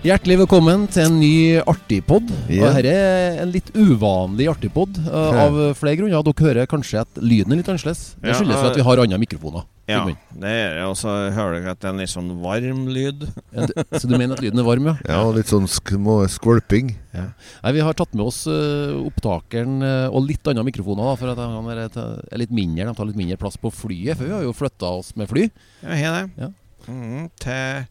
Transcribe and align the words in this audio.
Hjertelig 0.00 0.38
velkommen 0.40 0.86
til 0.88 1.02
en 1.04 1.16
ny 1.20 1.32
Artigpod. 1.68 2.30
Yeah. 2.48 2.70
Og 2.70 2.76
Dette 2.78 2.92
er 2.96 3.34
en 3.42 3.50
litt 3.52 3.66
uvanlig 3.76 4.46
Artigpod 4.48 4.96
uh, 5.04 5.40
av 5.42 5.58
flere 5.76 5.98
grunner. 6.00 6.22
Dere 6.24 6.46
hører 6.46 6.68
kanskje 6.70 7.02
at 7.02 7.18
lyden 7.20 7.52
er 7.52 7.60
litt 7.60 7.68
annerledes. 7.68 8.14
Det 8.16 8.32
skyldes 8.38 8.56
jo 8.56 8.62
uh, 8.64 8.68
at 8.70 8.78
vi 8.80 8.86
har 8.86 9.02
andre 9.04 9.18
mikrofoner. 9.20 9.66
Ja, 9.90 10.00
det 10.08 10.54
er 10.54 10.72
det. 10.78 10.86
Og 10.88 10.96
så 10.96 11.12
hører 11.36 11.58
dere 11.58 11.74
at 11.76 11.82
det 11.84 11.90
er 11.90 11.92
en 11.92 12.00
litt 12.00 12.12
sånn 12.14 12.30
varm 12.40 12.80
lyd. 12.96 13.26
Ja, 13.58 13.68
det- 13.68 13.84
Så 14.00 14.08
du 14.08 14.16
mener 14.16 14.38
at 14.38 14.44
lyden 14.46 14.62
er 14.64 14.68
varm, 14.70 14.88
ja? 14.88 14.96
Ja, 15.04 15.20
og 15.28 15.36
litt 15.36 15.52
sånn 15.52 15.68
sk 15.68 15.92
skvulping. 16.38 16.94
Ja. 17.12 17.26
Nei, 17.66 17.74
Vi 17.76 17.84
har 17.84 18.00
tatt 18.00 18.16
med 18.16 18.24
oss 18.30 18.40
uh, 18.48 18.96
opptakeren 19.04 19.82
uh, 19.84 20.08
og 20.16 20.24
litt 20.32 20.48
andre 20.48 20.64
mikrofoner, 20.72 21.10
da, 21.12 21.16
for 21.20 21.34
at 21.36 21.44
han 21.44 21.70
er, 21.76 21.84
et- 21.90 22.00
er 22.00 22.40
litt 22.46 22.56
mindre, 22.56 22.88
de 22.88 22.96
tar 22.96 23.12
litt 23.12 23.20
mindre 23.20 23.36
plass 23.44 23.60
på 23.60 23.68
flyet. 23.68 24.16
For 24.16 24.24
vi 24.24 24.32
har 24.38 24.48
jo 24.48 24.56
flytta 24.56 24.96
oss 25.02 25.12
med 25.20 25.28
fly. 25.28 25.50
Ja, 25.84 25.92
har 26.06 26.20
det. 26.22 26.46
Ja. 26.46 26.54
Mm, 26.88 27.26
til 27.36 27.88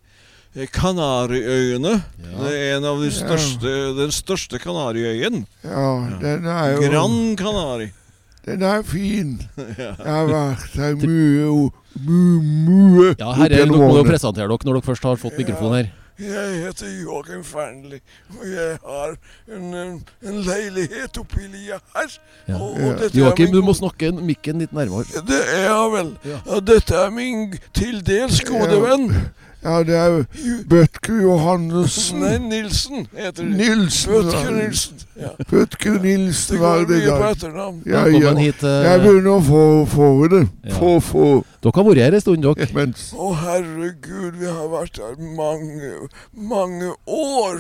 Kanariøyene. 0.56 1.94
Ja. 2.24 2.36
Det 2.42 2.54
er 2.58 2.78
en 2.78 2.86
av 2.90 3.04
de 3.04 3.12
største, 3.14 3.74
den 4.00 4.12
største 4.12 4.60
Kanariøyen. 4.60 5.46
Ja, 5.64 5.88
den 6.22 6.48
er 6.50 6.74
jo 6.74 6.82
Gran 6.90 7.18
Canari. 7.38 7.92
Den 8.46 8.64
er 8.66 8.82
fin. 8.84 9.38
Ja. 9.80 9.94
Jeg 9.94 10.10
har 10.10 10.28
vært 10.28 10.76
her 10.80 10.96
mye, 10.98 11.70
mye, 12.10 13.16
Ja, 13.20 13.34
herre, 13.38 13.50
dere 13.54 13.70
må 13.70 13.94
jo 14.00 14.04
presentere 14.08 14.48
dere 14.50 14.66
når 14.66 14.80
dere 14.80 14.88
først 14.90 15.06
har 15.06 15.20
fått 15.22 15.38
mikrofon 15.38 15.76
her. 15.78 15.92
Jeg 16.20 16.56
heter 16.66 16.90
Joakim 17.00 17.46
Fearnley, 17.48 18.02
og 18.36 18.42
jeg 18.50 18.74
har 18.84 19.14
en, 19.56 19.70
en, 19.72 19.94
en 20.28 20.40
leilighet 20.44 21.16
oppi 21.22 21.46
lia 21.48 21.78
her. 21.94 22.18
Ja. 22.50 22.58
Ja. 22.58 23.08
Joakim, 23.22 23.54
min 23.54 23.56
du 23.56 23.62
må 23.64 23.76
snakke 23.78 24.12
mikken 24.18 24.60
litt 24.60 24.74
nærmere. 24.76 25.06
Det 25.30 25.40
er 25.46 25.70
jeg 25.70 25.94
vel. 25.94 26.10
Ja. 26.28 26.42
Og 26.58 26.66
dette 26.68 26.98
er 27.06 27.14
min 27.16 27.54
til 27.72 28.02
dels 28.04 28.42
gode 28.50 28.82
venn. 28.84 29.08
Ja, 29.64 29.84
det 29.84 29.96
er 29.96 30.24
Bødker 30.70 31.22
Johannessen. 31.22 32.20
Nei, 32.24 32.38
Nilsen 32.38 33.08
heter 33.18 33.44
det. 33.44 33.58
Nilsen. 33.58 34.14
Bødker 34.14 34.52
Nilsen. 34.56 35.02
Ja. 35.20 35.32
Bødker 35.50 35.98
Nilsen 36.02 36.56
Det 36.56 36.62
var 36.62 36.78
det 36.78 36.88
på 36.88 37.18
der. 37.42 37.82
Ja, 37.86 38.06
ja. 38.08 38.34
Hit. 38.40 38.64
uh, 38.64 38.70
Jeg 38.70 39.02
begynner 39.04 39.36
å 39.36 39.42
få, 39.44 39.64
få 39.92 40.08
det. 40.32 40.46
Ja. 40.64 40.78
Få, 40.80 40.94
få. 41.04 41.26
Dere 41.64 41.76
har 41.76 41.90
vært 41.90 42.04
her 42.06 42.16
en 42.16 42.24
stund, 42.24 42.48
dere. 42.48 42.88
Å, 43.26 43.34
herregud, 43.44 44.40
vi 44.40 44.48
har 44.48 44.72
vært 44.72 45.02
her 45.04 45.20
mange, 45.36 45.92
mange 46.32 46.94
år. 47.06 47.60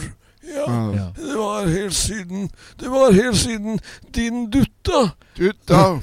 Ja, 0.50 0.66
Ja. 0.95 1.05
det 1.16 1.36
var 1.38 1.67
helt 1.67 1.94
siden 1.94 2.50
Det 2.80 2.89
var 2.92 3.11
helt 3.11 3.38
siden 3.38 3.80
din 4.16 4.50
dutta 4.50 5.11
Dutta! 5.38 6.00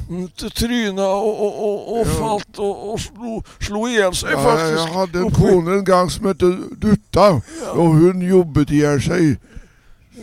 tryna 0.54 1.02
og, 1.02 1.40
og, 1.40 1.62
og, 1.64 1.88
og 1.98 2.06
Ja. 2.06 2.12
falt 2.12 2.58
og, 2.58 2.90
og 2.92 3.00
slo, 3.00 3.40
slo 3.60 3.86
igjen 3.86 4.14
seg, 4.14 4.30
Ja, 4.30 4.54
jeg 4.58 4.86
hadde 4.94 5.24
en 5.26 5.30
kone 5.30 5.78
en 5.78 5.84
gang 5.84 6.10
som 6.12 6.26
het 6.30 6.40
Dutta, 6.82 7.40
og 7.72 7.88
hun 7.98 8.22
jobbet 8.22 8.70
i 8.70 8.80
hjel 8.84 9.02
seg. 9.02 9.36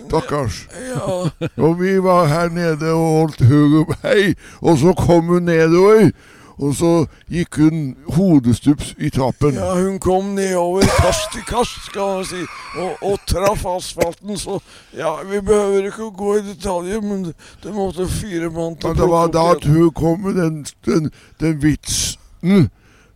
Stakkars. 0.08 0.68
Ja, 0.72 1.30
Og 1.64 1.80
vi 1.82 1.98
var 2.04 2.26
her 2.28 2.50
nede 2.50 2.92
og 2.94 3.20
holdt 3.20 3.42
hugget 3.48 3.98
hei, 4.04 4.34
og 4.62 4.78
så 4.78 4.94
kom 4.98 5.26
hun 5.30 5.44
nedover. 5.46 6.10
Og 6.58 6.76
så 6.76 6.92
gikk 7.32 7.58
hun 7.58 7.96
hodestups 8.14 8.94
i 8.98 9.10
trappen. 9.10 9.54
ja, 9.58 9.74
hun 9.74 10.00
kom 10.00 10.26
nedover 10.36 10.82
kast 11.02 11.36
i 11.38 11.42
kast, 11.48 11.86
skal 11.86 12.02
man 12.02 12.26
si, 12.26 12.44
og, 12.78 12.92
og 13.02 13.20
traff 13.28 13.66
asfalten, 13.66 14.38
så 14.38 14.60
ja, 14.98 15.16
vi 15.24 15.42
behøver 15.42 15.90
ikke 15.90 16.08
å 16.08 16.14
gå 16.14 16.38
i 16.38 16.46
detaljer, 16.52 17.02
men 17.02 17.26
det, 17.26 17.34
det 17.64 17.74
måtte 17.74 18.08
fire 18.08 18.52
mann 18.54 18.78
til 18.78 18.94
Men 18.94 19.02
det 19.02 19.10
var 19.10 19.34
da 19.34 19.50
at 19.56 19.66
hun 19.66 19.92
kom 19.98 20.22
med 20.28 20.38
den, 20.38 20.66
den, 20.86 21.12
den 21.42 21.62
vitsen. 21.64 22.70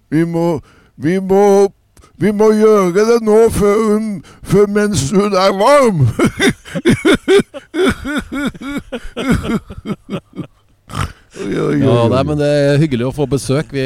Vi 0.10 0.26
må 0.26 0.60
Vi 0.98 1.20
må 1.20 1.70
vi 2.18 2.32
må 2.34 2.48
gjøre 2.52 2.94
det 3.06 3.22
nå 3.22 3.50
før, 3.54 3.76
hun, 3.92 4.24
før 4.44 4.66
mens 4.74 5.12
hun 5.14 5.34
er 5.38 5.54
varm. 5.54 6.00
Ja, 11.38 12.08
nei, 12.12 12.24
men 12.28 12.40
det 12.40 12.48
er 12.48 12.80
hyggelig 12.82 13.10
å 13.10 13.16
få 13.16 13.28
besøk. 13.30 13.72
Vi, 13.74 13.86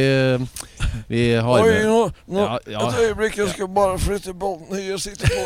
vi 1.12 1.24
har 1.36 1.66
Oi, 1.66 1.84
nå, 1.88 2.02
nå 2.32 2.46
Ja, 2.46 2.60
ja. 2.72 2.88
Et 2.88 3.08
øyeblikk, 3.08 3.38
jeg 3.42 3.54
skal 3.56 3.72
bare 3.72 4.00
flytte 4.02 4.34
bollen 4.38 4.80
jeg 4.80 5.00
sitter 5.04 5.28
på. 5.32 5.44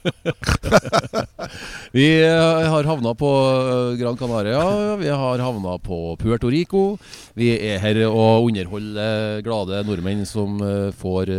Vi 1.96 2.06
eh, 2.22 2.68
har 2.70 2.88
havna 2.88 3.12
på 3.18 3.30
eh, 3.30 3.98
Gran 4.00 4.16
Canaria. 4.16 4.96
Vi 5.00 5.08
har 5.08 5.42
havna 5.42 5.78
på 5.82 6.16
Puerto 6.20 6.50
Rico. 6.52 6.84
Vi 7.38 7.50
er 7.56 7.80
her 7.82 8.02
og 8.08 8.48
underholder 8.50 9.42
glade 9.46 9.82
nordmenn 9.88 10.26
som 10.28 10.60
eh, 10.64 10.90
får 10.96 11.34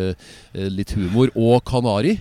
litt 0.53 0.93
humor 0.97 1.31
og 1.35 1.63
kanari. 1.67 2.17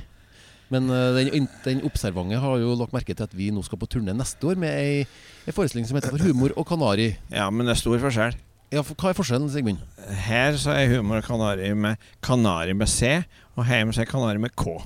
Men 0.71 0.87
eh, 0.95 1.19
den, 1.19 1.49
den 1.65 1.83
observante 1.87 2.39
har 2.39 2.61
jo 2.63 2.77
lagt 2.79 2.95
merke 2.95 3.17
til 3.17 3.27
at 3.27 3.35
vi 3.37 3.51
nå 3.55 3.65
skal 3.67 3.81
på 3.81 3.89
turné 3.91 4.15
neste 4.17 4.47
år 4.47 4.61
med 4.61 4.71
ei, 4.71 5.03
ei 5.47 5.55
forestilling 5.55 5.89
som 5.89 5.99
heter 5.99 6.15
For 6.15 6.31
humor 6.31 6.55
og 6.55 6.69
kanari. 6.69 7.13
Ja, 7.33 7.49
men 7.51 7.67
det 7.67 7.75
er 7.75 7.83
stor 7.83 7.99
forskjell. 8.03 8.39
Ja, 8.71 8.85
for, 8.87 8.95
Hva 8.95 9.11
er 9.11 9.19
forskjellen, 9.19 9.51
Sigmund? 9.51 9.83
Her 10.29 10.55
så 10.61 10.77
er 10.77 10.93
humor 10.95 11.19
og 11.19 11.27
kanari 11.27 11.73
med 11.75 11.99
kanari 12.23 12.77
med 12.79 12.91
C, 12.91 13.17
og 13.59 13.67
hjemme 13.67 13.95
så 13.97 14.05
er 14.05 14.11
kanari 14.11 14.39
med 14.43 14.55
K. 14.55 14.79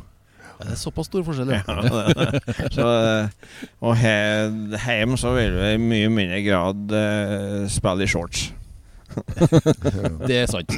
Ja, 0.55 0.71
det 0.71 0.73
er 0.73 0.81
såpass 0.81 1.11
stor 1.11 1.25
forskjell, 1.27 1.53
Ja, 1.53 1.61
ja. 1.69 1.83
det 1.85 2.17
det. 2.17 2.57
så, 2.77 2.89
eh, 2.89 3.65
og 3.85 4.01
hjemme 4.01 5.21
så 5.21 5.35
vil 5.37 5.59
vi 5.59 5.73
i 5.75 5.83
mye 5.83 6.13
mindre 6.17 6.41
grad 6.47 6.95
uh, 6.97 7.65
spille 7.69 8.07
i 8.07 8.09
shorts. 8.09 8.49
Det 10.29 10.37
er 10.43 10.51
sant. 10.51 10.75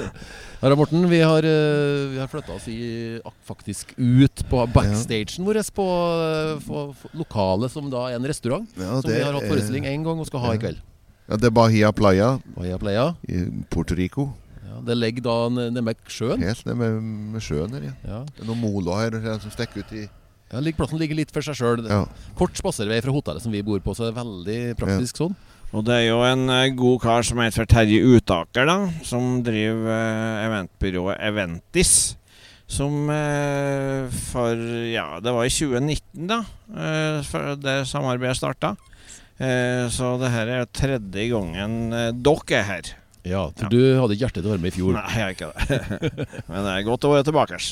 Herre 0.60 0.76
Morten, 0.76 1.06
vi 1.08 1.20
har, 1.24 1.46
uh, 1.46 2.10
vi 2.12 2.20
har 2.20 2.28
flytta 2.30 2.56
oss 2.56 2.66
i, 2.68 3.20
faktisk 3.48 3.94
ut 3.96 4.44
på 4.50 4.66
backstagen 4.74 5.46
vår 5.46 5.62
på, 5.76 5.86
eh, 6.26 6.52
på, 6.66 6.84
på 7.00 7.10
lokalet 7.16 7.72
som 7.72 7.88
da 7.92 8.08
er 8.10 8.18
en 8.18 8.28
restaurant. 8.28 8.68
Ja, 8.76 9.00
som 9.00 9.10
vi 9.10 9.22
har 9.22 9.36
hatt 9.36 9.48
forestilling 9.48 9.88
én 9.88 10.04
gang 10.06 10.20
og 10.20 10.28
skal 10.28 10.44
ha 10.44 10.54
i 10.56 10.60
kveld. 10.60 10.82
Ja, 11.30 11.38
det 11.38 11.48
er 11.48 11.54
Bahia 11.54 11.92
Playa 11.94 12.30
Bahia 12.56 12.78
Playa. 12.78 13.10
i 13.28 13.44
Puerto 13.70 13.96
Rico. 13.96 14.30
Ja, 14.66 14.80
det 14.86 14.96
ligger 14.98 15.26
da 15.26 15.36
nede 15.54 15.82
med 15.84 16.00
sjøen. 16.10 16.42
Helt 16.42 16.64
nede 16.66 16.78
med, 16.78 17.12
med 17.36 17.44
sjøen 17.44 17.76
her. 17.76 17.90
Ja. 17.90 17.94
Ja. 18.04 18.24
Det 18.28 18.44
er 18.44 18.50
noen 18.50 18.62
moloer 18.62 19.16
som 19.42 19.52
stikker 19.54 19.84
ut 19.84 19.94
i 19.94 20.08
Ja, 20.50 20.60
Plassen 20.74 20.98
ligger 20.98 21.14
litt 21.18 21.30
for 21.30 21.46
seg 21.46 21.56
sjøl. 21.56 21.84
Ja. 21.86 22.04
Kort 22.38 22.58
spaservei 22.58 22.98
fra 23.04 23.14
hotellet 23.14 23.44
som 23.44 23.54
vi 23.54 23.62
bor 23.62 23.80
på, 23.84 23.94
så 23.94 24.08
det 24.08 24.12
er 24.12 24.20
veldig 24.20 24.60
praktisk 24.80 25.22
sånn. 25.22 25.36
Og 25.70 25.84
det 25.86 25.94
er 26.00 26.06
jo 26.08 26.20
en 26.26 26.48
eh, 26.50 26.72
god 26.74 26.96
kar 27.04 27.26
som 27.26 27.38
heter 27.42 27.68
Terje 27.70 28.00
Utaker, 28.02 28.66
da, 28.66 28.78
som 29.06 29.36
driver 29.46 29.92
eh, 29.94 30.46
eventbyrået 30.48 31.20
Eventis. 31.28 31.92
Som 32.70 33.06
eh, 33.10 34.06
for 34.30 34.58
Ja, 34.90 35.20
det 35.22 35.34
var 35.34 35.46
i 35.46 35.52
2019, 35.52 36.26
da, 36.30 36.40
det 37.58 37.76
samarbeidet 37.90 38.38
starta. 38.38 38.74
Eh, 39.38 39.86
så 39.94 40.16
det 40.20 40.32
her 40.34 40.50
er 40.58 40.66
tredje 40.74 41.28
gangen 41.30 41.78
dere 42.18 42.58
er 42.58 42.66
her. 42.66 42.90
Ja, 43.22 43.46
for 43.52 43.66
Ja. 43.66 43.70
Du 43.70 43.80
hadde 44.00 44.16
ikke 44.16 44.26
hjerte 44.26 44.40
til 44.42 44.48
å 44.50 44.54
være 44.54 44.64
med 44.64 44.72
i 44.72 44.76
fjor. 44.78 44.94
Nei, 44.96 45.06
jeg 45.14 45.22
har 45.22 45.34
ikke 45.36 45.52
det. 45.54 45.80
Men 46.50 46.66
det 46.66 46.74
er 46.74 46.86
godt 46.88 47.06
å 47.06 47.14
være 47.14 47.26
tilbake. 47.30 47.62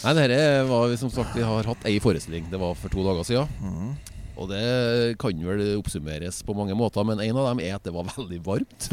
Nei, 0.00 0.14
det 0.16 0.26
her 0.30 0.64
var 0.68 0.94
som 1.00 1.10
sagt, 1.12 1.34
Vi 1.36 1.44
har 1.44 1.66
hatt 1.74 1.86
ei 1.88 1.98
forestilling. 2.00 2.46
Det 2.52 2.60
var 2.60 2.78
for 2.78 2.92
to 2.92 3.02
dager 3.06 3.26
siden. 3.26 3.50
Mhm. 3.60 3.92
Og 4.40 4.48
det 4.48 5.18
kan 5.20 5.42
vel 5.44 5.60
oppsummeres 5.76 6.40
på 6.46 6.54
mange 6.56 6.76
måter, 6.78 7.04
men 7.04 7.20
en 7.20 7.40
av 7.42 7.50
dem 7.50 7.60
er 7.60 7.76
at 7.76 7.84
det 7.84 7.92
var 7.92 8.08
veldig 8.16 8.40
varmt. 8.46 8.88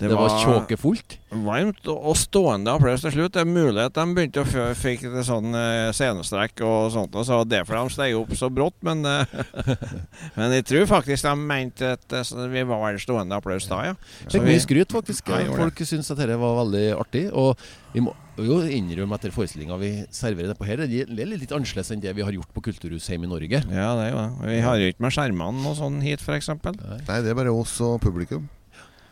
Det, 0.00 0.10
var 0.12 0.36
tjåkefullt. 0.42 1.16
Varmt 1.30 1.86
og 1.92 2.16
stående 2.18 2.72
applaus 2.74 3.04
til 3.04 3.14
slutt. 3.14 3.34
Det 3.36 3.42
er 3.44 3.48
mulig 3.48 3.84
at 3.84 3.96
de 3.96 4.04
begynte 4.16 4.42
å 4.42 4.70
fikk 4.76 5.06
et 5.08 5.18
sånn 5.26 5.54
eh, 5.56 5.90
scenestrekk 5.94 6.62
og 6.66 6.90
sånt, 6.94 7.14
og 7.14 7.26
så 7.26 7.40
var 7.40 7.50
det 7.50 7.62
for 7.68 7.78
de 7.78 7.94
steg 7.94 8.16
opp 8.18 8.32
så 8.38 8.50
brått, 8.52 8.76
men 8.86 9.04
eh, 9.06 9.36
Men 10.38 10.54
jeg 10.56 10.66
tror 10.68 10.88
faktisk 10.90 11.26
de 11.26 11.34
mente 11.38 11.94
at 11.96 12.16
eh, 12.16 12.32
vi 12.50 12.64
var 12.66 12.82
vel 12.82 12.98
stående 13.02 13.38
applaus 13.38 13.68
da, 13.70 13.82
ja. 13.90 13.94
Så 14.26 14.38
Fikk 14.38 14.48
mye 14.48 14.64
skryt, 14.64 14.96
faktisk. 14.96 15.30
Ja, 15.30 15.46
Folk 15.54 15.80
syns 15.86 16.10
at 16.10 16.20
dette 16.20 16.38
var 16.40 16.58
veldig 16.64 16.84
artig. 16.98 17.24
Og 17.30 17.54
vi 17.94 18.04
må 18.04 18.14
jo 18.40 18.60
innrømme 18.64 19.18
etter 19.18 19.32
forestillinga 19.34 19.76
vi 19.80 19.90
serverer 20.14 20.52
det 20.52 20.58
på 20.58 20.64
her, 20.68 20.80
det 20.88 21.02
er 21.04 21.28
litt 21.28 21.50
annerledes 21.52 21.90
enn 21.92 22.00
det 22.02 22.14
vi 22.16 22.24
har 22.24 22.32
gjort 22.32 22.54
på 22.56 22.62
Kulturhus 22.70 23.08
hjemme 23.10 23.28
i 23.28 23.32
Norge. 23.32 23.60
Ja, 23.68 23.90
det 23.98 24.06
er 24.06 24.14
jo 24.14 24.22
det. 24.22 24.30
Vi 24.48 24.62
har 24.64 24.80
jo 24.80 24.94
ikke 24.94 25.04
med 25.04 25.16
skjermene 25.16 25.68
og 25.68 25.76
sånn 25.78 26.00
hit, 26.04 26.24
f.eks. 26.24 26.48
Nei, 26.70 27.20
det 27.20 27.34
er 27.34 27.38
bare 27.38 27.52
oss 27.52 27.76
og 27.84 28.00
publikum. 28.02 28.48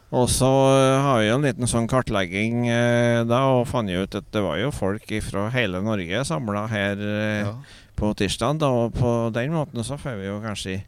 Og 0.08 0.24
så 0.32 0.48
eh, 0.48 1.02
har 1.04 1.18
vi 1.20 1.28
en 1.34 1.42
liten 1.44 1.68
sånn 1.68 1.88
kartlegging 1.90 2.62
eh, 2.72 3.24
da, 3.28 3.42
og 3.58 3.66
fant 3.68 3.90
ut 3.92 4.14
at 4.16 4.30
det 4.32 4.40
var 4.40 4.56
jo 4.56 4.70
folk 4.72 5.10
fra 5.26 5.48
hele 5.52 5.82
Norge 5.84 6.22
samla 6.24 6.62
her 6.72 7.02
eh, 7.04 7.42
Ja. 7.44 7.52
på 7.98 8.14
tirsdag. 8.16 8.56
Da, 8.62 8.70
og 8.72 8.94
på 8.96 9.10
den 9.36 9.52
måten 9.52 9.84
så 9.84 9.98
får 10.00 10.16
vi 10.22 10.30
jo 10.30 10.38
kanskje 10.40 10.78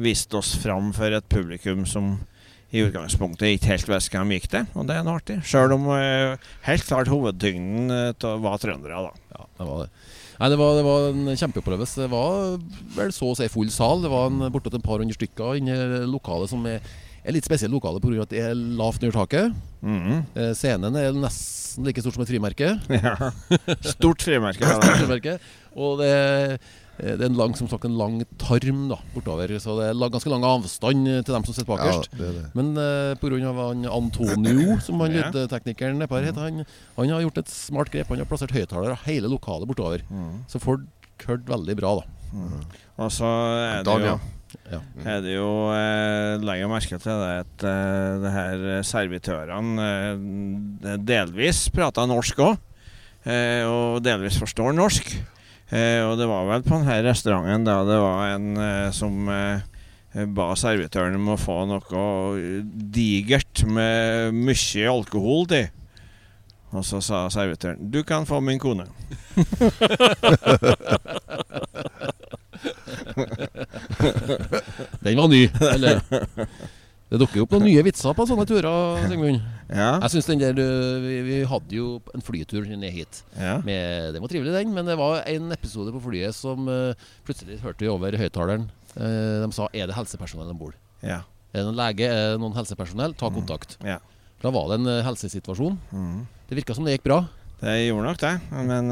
vist 0.00 0.32
oss 0.38 0.54
fram 0.62 0.94
for 0.96 1.12
et 1.12 1.28
publikum 1.28 1.84
som 1.84 2.14
i 2.72 2.84
utgangspunktet 2.86 3.50
ikke 3.58 3.72
helt 3.72 3.88
visste 3.90 4.14
hvem 4.14 4.30
gikk 4.36 4.44
til, 4.52 4.66
og 4.78 4.84
det 4.86 4.94
er 4.96 5.02
noe 5.04 5.18
artig. 5.18 5.40
Sjøl 5.44 5.72
om 5.74 5.88
helt 5.90 6.84
klart 6.86 7.10
hovedtyngden 7.10 7.90
var 8.44 8.60
trøndere, 8.62 9.00
da. 9.08 9.10
Ja, 9.34 9.46
det 9.58 9.66
var 9.66 9.80
det. 9.82 9.88
Nei, 10.40 10.48
det 10.54 10.58
var, 10.60 10.76
det 10.78 10.84
var 10.86 11.08
en 11.10 11.36
kjempeopplevelse. 11.36 12.04
Det 12.06 12.10
var 12.14 12.54
vel 12.96 13.10
så 13.12 13.32
å 13.32 13.36
si 13.36 13.48
full 13.52 13.68
sal. 13.74 14.00
Det 14.06 14.08
var 14.14 14.30
en- 14.30 14.46
bortåt 14.54 14.78
et 14.78 14.86
par 14.86 15.02
hundre 15.02 15.18
stykker 15.18 15.58
inne 15.58 15.74
i 15.74 15.98
lokalet 16.08 16.48
som 16.54 16.62
er, 16.70 16.78
er 17.24 17.32
litt 17.36 17.44
spesielt 17.44 17.72
lokale 17.72 18.00
pga. 18.00 18.22
at 18.22 18.30
det 18.32 18.40
er 18.40 18.54
lavt 18.54 19.02
under 19.02 19.16
taket. 19.20 19.54
Mhm. 19.82 20.20
Eh, 20.36 20.52
scenen 20.56 20.96
er 20.96 21.12
nesten 21.12 21.84
like 21.86 22.00
stort 22.02 22.14
som 22.14 22.22
et 22.24 22.28
frimerke. 22.32 22.74
Ja. 22.90 23.30
Stort 23.84 24.22
frimerke. 24.24 24.60
ja, 24.66 24.78
stort 24.80 25.02
frimerke. 25.04 25.38
Og 25.76 25.98
det, 26.00 26.08
er- 26.10 26.54
eh, 26.98 27.14
det 27.16 27.20
er 27.22 27.28
en 27.30 27.36
lang, 27.38 27.54
som 27.56 27.68
sagt, 27.70 27.84
en 27.86 27.94
lang 27.96 28.18
tarm 28.38 28.88
da, 28.90 28.96
bortover, 29.14 29.52
så 29.62 29.76
det 29.78 29.86
er 29.90 30.10
ganske 30.12 30.28
lang 30.32 30.42
avstand 30.44 31.06
til 31.24 31.32
dem 31.36 31.44
som 31.46 31.54
sitter 31.54 31.70
Ja, 31.70 31.76
bakerst. 31.76 32.10
det 32.18 32.26
er 32.26 32.32
det. 32.40 32.46
Men 32.58 32.72
eh, 32.76 33.14
pga. 33.20 33.52
han 33.54 33.86
Antonio, 33.86 34.78
som 34.80 35.00
han 35.00 35.12
Ja. 35.14 35.30
lydteknikeren 35.30 35.98
nedpå 36.02 36.18
her 36.20 36.32
han, 36.32 36.64
han 36.96 37.08
har 37.14 37.22
gjort 37.22 37.38
et 37.44 37.48
smart 37.48 37.90
grep. 37.92 38.08
Han 38.08 38.18
har 38.18 38.26
plassert 38.26 38.50
høyttalere 38.52 38.98
hele 39.06 39.28
lokalet 39.30 39.68
bortover. 39.70 40.02
Mm. 40.10 40.42
Så 40.48 40.58
folk 40.60 40.82
hørte 41.26 41.46
veldig 41.48 41.76
bra, 41.76 41.94
da. 42.00 42.04
Og 43.00 43.10
så 43.12 43.24
er 43.26 43.82
det 43.84 43.96
jo 44.06 44.18
ja. 44.70 44.80
Mm. 44.80 45.06
er 45.06 45.20
det 45.24 45.34
jo 45.34 45.50
eh, 45.74 46.40
Legger 46.42 46.64
jeg 46.64 46.70
merke 46.72 46.98
til 47.02 47.22
det 47.22 47.32
at 47.42 47.64
eh, 47.70 48.12
det 48.22 48.32
her 48.34 48.64
eh, 48.76 48.86
servitørene 48.86 49.88
eh, 49.90 50.96
delvis 51.06 51.66
prater 51.74 52.08
norsk 52.10 52.42
òg. 52.46 52.58
Eh, 53.28 53.64
og 53.68 54.00
delvis 54.04 54.38
forstår 54.40 54.72
norsk. 54.76 55.12
Eh, 55.70 56.02
og 56.02 56.16
det 56.18 56.26
var 56.26 56.48
vel 56.48 56.64
på 56.66 56.78
denne 56.78 56.96
restauranten 57.06 57.66
da 57.68 57.80
det 57.86 57.98
var 58.02 58.32
en 58.34 58.48
eh, 58.58 58.88
som 58.96 59.28
eh, 59.30 59.66
ba 60.34 60.48
servitøren 60.58 61.18
om 61.20 61.28
å 61.36 61.38
få 61.38 61.60
noe 61.70 62.06
digert 62.90 63.62
med 63.70 64.34
mye 64.34 64.88
alkohol 64.90 65.46
til. 65.52 65.68
Og 66.70 66.84
så 66.86 67.00
sa 67.02 67.24
servitøren 67.30 67.90
'Du 67.90 68.02
kan 68.06 68.26
få 68.26 68.40
min 68.40 68.58
kone'. 68.62 68.86
Den 75.04 75.18
var 75.18 75.28
ny. 75.32 75.46
Eller 75.70 76.00
Det 77.10 77.18
dukker 77.18 77.40
jo 77.40 77.44
opp 77.46 77.54
noen 77.56 77.64
nye 77.66 77.82
vitser 77.82 78.14
på 78.14 78.22
sånne 78.28 78.44
turer, 78.46 79.00
Sigmund. 79.10 79.40
Ja. 79.66 79.96
Jeg 80.04 80.12
synes 80.12 80.28
den 80.28 80.42
der 80.42 80.54
vi, 81.02 81.16
vi 81.26 81.38
hadde 81.50 81.74
jo 81.74 81.96
en 82.14 82.22
flytur 82.22 82.68
ned 82.70 82.94
hit. 82.94 83.24
ja. 83.34 83.56
Med, 83.66 84.14
den 84.14 84.22
var 84.22 84.30
trivelig, 84.30 84.54
den. 84.54 84.70
Men 84.76 84.86
det 84.86 84.94
var 85.00 85.24
en 85.26 85.50
episode 85.56 85.90
på 85.96 86.04
flyet 86.04 86.36
som 86.38 86.70
uh, 86.70 86.94
plutselig 87.26 87.58
hørte 87.64 87.82
vi 87.82 87.90
over 87.90 88.14
høyttaleren. 88.14 88.68
Uh, 88.94 89.42
de 89.42 89.50
sa 89.54 89.66
'Er 89.74 89.90
det 89.90 89.98
helsepersonell 89.98 90.54
om 90.54 90.62
bord?' 90.62 90.78
ja. 91.02 91.22
Er 91.50 91.64
det 91.64 91.66
noen 91.66 91.80
lege, 91.82 92.06
er 92.06 92.36
det 92.36 92.40
noen 92.44 92.54
helsepersonell? 92.54 93.14
Ta 93.18 93.26
kontakt. 93.34 93.74
ja. 93.82 93.98
Da 94.40 94.54
var 94.54 94.70
det 94.70 94.78
en 94.78 94.86
uh, 94.86 95.02
helsesituasjon. 95.02 95.80
Mm. 95.90 96.26
Det 96.46 96.62
virka 96.62 96.74
som 96.78 96.86
det 96.86 96.94
gikk 96.94 97.10
bra. 97.10 97.24
Det 97.60 97.74
gjorde 97.90 98.06
nok 98.06 98.20
det, 98.22 98.34
men 98.70 98.86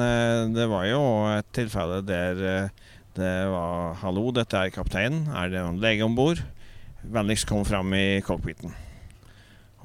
det 0.53 0.67
var 0.69 0.85
jo 0.85 1.01
et 1.39 1.47
tilfelle 1.57 2.03
der 2.05 2.69
det 3.19 3.35
var 3.51 3.95
'Hallo, 4.01 4.31
dette 4.33 4.57
er 4.57 4.71
kapteinen. 4.75 5.27
Er 5.35 5.49
det 5.51 5.61
noen 5.65 5.81
lege 5.83 6.05
om 6.07 6.15
bord?' 6.17 6.43
Vennligst 7.05 7.47
kom 7.47 7.65
fram 7.65 7.93
i 7.95 8.21
cockpiten. 8.27 8.73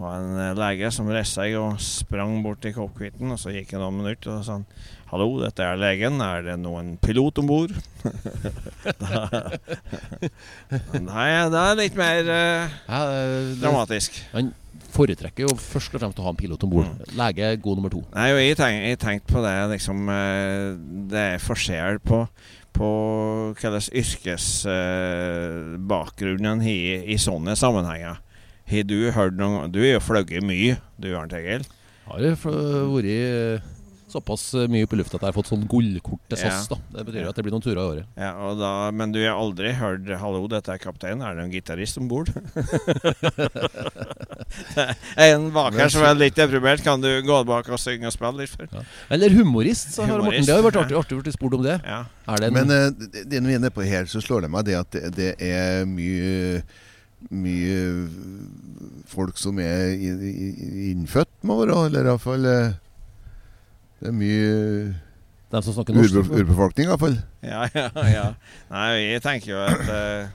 Og 0.01 0.07
en 0.09 0.37
eh, 0.41 0.55
lege 0.57 0.89
som 0.91 1.05
reiste 1.13 1.37
seg 1.37 1.53
og 1.59 1.75
sprang 1.79 2.39
bort 2.41 2.61
til 2.63 2.73
cockpiten, 2.73 3.29
og 3.31 3.37
så 3.37 3.51
gikk 3.53 3.69
det 3.75 3.79
noen 3.81 3.99
minutter, 4.01 4.31
og 4.39 4.45
sa 4.45 4.51
han 4.57 4.65
'Hallo, 5.11 5.27
dette 5.43 5.61
er 5.61 5.77
legen. 5.77 6.21
Er 6.25 6.41
det 6.41 6.57
noen 6.59 6.97
pilot 6.97 7.37
om 7.43 7.47
bord?' 7.47 7.75
Nei, 11.03 11.29
det 11.53 11.61
er 11.61 11.77
litt 11.79 11.95
mer 11.99 12.29
eh, 12.33 12.75
ja, 12.87 12.99
det, 13.09 13.61
dramatisk. 13.61 14.17
han 14.33 14.51
foretrekker 14.93 15.47
jo 15.47 15.55
først 15.57 15.93
og 15.95 16.01
fremst 16.03 16.19
å 16.21 16.25
ha 16.27 16.33
en 16.33 16.37
pilot 16.37 16.65
om 16.67 16.73
bord. 16.73 16.89
Mm. 16.89 17.13
Lege 17.17 17.53
god 17.63 17.79
nummer 17.79 17.93
to. 17.93 18.01
Nei, 18.13 18.27
jeg 18.47 18.57
tenk- 18.59 18.83
jeg 18.89 18.99
tenkte 19.01 19.33
på 19.33 19.41
det 19.45 19.55
liksom 19.73 20.03
eh, 20.13 20.75
Det 21.09 21.23
er 21.33 21.41
forskjell 21.41 21.97
på 22.05 22.19
på 22.73 22.89
hva 23.59 23.79
yrkesbakgrunn 23.79 26.45
en 26.49 26.61
har 26.65 27.03
i, 27.05 27.17
sånne 27.21 27.55
sammenhenger. 27.59 28.15
Har 28.71 28.83
du 28.87 29.11
hørt 29.11 29.35
noen 29.37 29.71
Du 29.73 29.79
er 29.83 29.93
jo 29.97 30.03
fløyet 30.03 30.43
mye, 30.45 30.77
du 30.97 31.17
Arnt 31.17 31.33
Egil. 31.37 31.63
Har 32.07 32.19
vært 32.23 32.45
øh, 32.47 32.89
såpass 34.13 34.45
øh, 34.55 34.67
mye 34.71 34.87
på 34.89 34.95
lufta 34.99 35.17
at 35.17 35.25
jeg 35.25 35.31
har 35.33 35.35
fått 35.35 35.49
sånn 35.51 35.65
gullkort 35.69 36.21
til 36.31 36.37
SAS. 36.39 36.69
Ja. 36.69 36.77
da 36.77 36.99
Det 36.99 37.05
betyr 37.09 37.25
jo 37.25 37.31
at 37.33 37.37
det 37.39 37.43
blir 37.47 37.55
noen 37.55 37.65
turer 37.65 37.81
i 37.81 37.85
året. 37.91 38.05
Ja, 38.21 38.31
og 38.47 38.59
da, 38.61 38.71
men 38.95 39.11
du 39.15 39.19
har 39.23 39.35
aldri 39.41 39.73
hørt 39.79 40.05
'Hallo, 40.21 40.45
dette 40.47 40.69
er 40.73 40.77
kapteinen. 40.81 41.21
Er 41.25 41.35
det 41.35 41.43
en 41.47 41.51
gitarist 41.53 41.97
om 42.01 42.07
bord?' 42.11 42.31
en 45.17 45.49
baker 45.53 45.89
som 45.91 46.03
er 46.07 46.15
litt 46.17 46.35
deprimert, 46.37 46.83
kan 46.85 47.01
du 47.01 47.09
gå 47.25 47.39
bak 47.47 47.69
og 47.73 47.79
synge 47.81 48.07
og 48.09 48.13
spille 48.15 48.43
litt 48.43 48.53
for? 48.53 48.67
Eller 49.13 49.33
humorist, 49.35 49.93
sa 49.95 50.05
Humorist, 50.05 50.23
Morten. 50.25 50.45
Det 50.47 50.53
har 50.53 50.61
jo 50.61 50.67
vært 50.69 50.79
artig, 50.83 50.97
artig 50.99 51.17
å 51.17 51.23
bli 51.25 51.33
spurt 51.35 51.57
om 51.57 51.65
det. 51.65 51.77
Ja. 51.85 52.01
Er 52.29 52.37
det 52.43 52.49
en, 52.49 52.53
Men 52.59 52.71
uh, 52.71 52.89
det 53.13 53.25
det 53.31 53.43
vi 53.43 53.57
er 53.59 53.73
på 53.73 53.85
her, 53.87 54.05
så 54.09 54.21
slår 54.23 54.45
det 54.45 54.51
meg 54.53 54.65
det 54.69 54.77
at 54.79 54.91
det, 54.95 55.13
det 55.17 55.31
er 55.39 55.85
mye 55.89 56.63
Mye 57.31 58.09
folk 59.07 59.37
som 59.39 59.55
er 59.63 59.93
i- 59.95 60.09
i- 60.11 60.91
innfødt, 60.91 61.29
må 61.47 61.55
være, 61.61 61.85
eller 61.87 62.09
iallfall 62.09 62.43
Det 64.03 64.09
er 64.11 64.15
mye 64.19 64.93
de 65.53 65.59
som 65.63 65.75
snakker 65.77 65.95
norsk? 65.95 66.17
urbe, 66.17 66.41
urbefolkning, 66.41 66.89
iallfall. 66.89 67.13
Ja, 67.45 67.61
ja, 67.77 67.89
ja. 68.09 68.23
Nei, 68.73 68.87
jeg 69.13 69.21
tenker 69.23 69.53
jo 69.53 69.61
at 69.63 69.85
uh, 69.87 70.33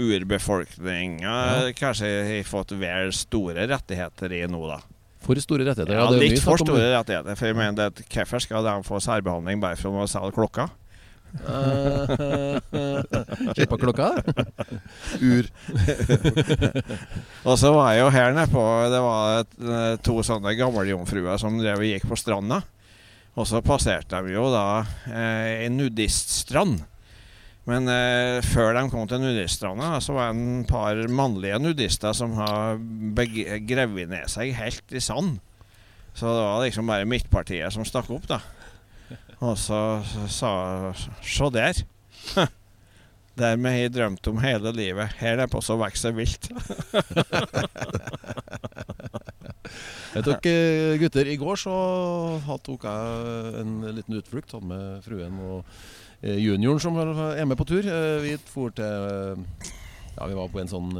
urbefolkninga 0.00 1.34
kanskje 1.76 2.08
har 2.30 2.48
fått 2.48 2.72
vel 2.80 3.12
store 3.12 3.66
rettigheter 3.68 4.32
i 4.38 4.40
nå, 4.48 4.62
da. 4.70 4.80
For 5.20 5.36
store 5.36 5.66
rettigheter. 5.68 5.92
Ja, 5.98 6.06
det 6.08 6.16
er 6.16 6.24
litt 6.24 6.38
mye 6.38 6.46
for 6.46 6.64
store 6.64 6.94
rettigheter. 6.94 7.36
For 7.36 7.50
jeg 7.50 7.58
mener 7.60 7.90
at 7.92 8.00
hvorfor 8.08 8.40
skal 8.40 8.64
de 8.64 8.72
få 8.88 9.02
særbehandling 9.04 9.60
bare 9.60 9.76
for 9.76 10.00
å 10.00 10.08
selge 10.08 10.32
klokka? 10.38 10.70
Slippe 13.52 13.76
klokka? 13.84 14.08
Ur. 15.28 15.44
Og 17.44 17.54
så 17.60 17.68
var 17.76 17.92
jeg 17.92 18.00
jo 18.00 18.08
her 18.16 18.32
nede 18.34 18.48
på 18.50 18.64
Det 18.90 19.02
var 19.04 19.44
eh, 19.44 19.94
to 20.02 20.16
sånne 20.26 20.56
gammeljomfruer 20.58 21.36
som 21.38 21.60
drev 21.60 21.84
og 21.84 21.90
gikk 21.92 22.08
på 22.08 22.16
stranda. 22.18 22.64
Og 23.38 23.46
så 23.46 23.60
passerte 23.62 24.18
de 24.24 24.34
jo 24.34 24.48
da 24.52 24.82
eh, 25.06 25.68
nudiststrand. 25.70 26.80
Men 27.68 27.86
eh, 27.92 28.40
før 28.42 28.74
de 28.74 28.82
kom 28.90 29.06
til 29.08 29.22
nudiststranda, 29.22 29.92
så 30.02 30.16
var 30.16 30.32
det 30.32 30.40
en 30.40 30.64
par 30.68 30.98
mannlige 31.12 31.60
nudister 31.62 32.16
som 32.16 32.34
har 32.40 32.80
grevet 33.68 34.10
ned 34.10 34.26
seg 34.32 34.54
helt 34.58 34.96
i 34.96 35.02
sand. 35.04 35.38
Så 36.10 36.26
det 36.26 36.42
var 36.42 36.64
liksom 36.64 36.90
bare 36.90 37.06
midtpartiet 37.08 37.72
som 37.74 37.86
stakk 37.86 38.10
opp, 38.10 38.26
da. 38.30 38.40
Og 39.40 39.54
så 39.56 40.02
sa 40.28 40.50
Se 41.24 41.46
der. 41.54 41.84
Dermed 43.40 43.72
har 43.72 43.78
jeg 43.78 43.94
drømt 43.94 44.26
om 44.28 44.42
hele 44.42 44.72
livet. 44.74 45.14
Her 45.20 45.36
er 45.36 45.44
det 45.44 45.52
på 45.54 45.62
så 45.64 45.78
vokser 45.80 46.12
vilt. 46.12 46.50
Jeg 50.10 50.26
tok 50.26 50.46
eh, 50.50 50.96
gutter 51.00 51.28
I 51.30 51.36
går 51.40 51.60
så 51.60 51.74
tok 52.66 52.86
jeg 52.88 53.60
en 53.62 53.76
liten 53.94 54.18
utflukt 54.18 54.54
hadde 54.56 54.70
med 54.72 55.04
fruen 55.06 55.36
og 55.44 55.60
eh, 56.22 56.38
junioren 56.40 56.82
som 56.82 56.98
er 56.98 57.44
med 57.46 57.58
på 57.60 57.68
tur. 57.68 57.86
Eh, 57.86 58.18
Vi 58.24 58.34
for 58.50 58.74
til 58.74 59.46
Ja, 60.16 60.26
vi 60.26 60.34
var 60.34 60.50
på 60.50 60.58
en 60.60 60.68
sånn 60.68 60.90